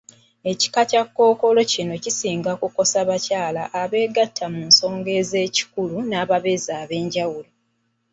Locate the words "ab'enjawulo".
6.81-7.49